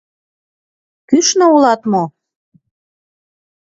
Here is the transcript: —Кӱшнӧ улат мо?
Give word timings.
—Кӱшнӧ 1.09 1.45
улат 1.55 1.81
мо? 1.91 2.03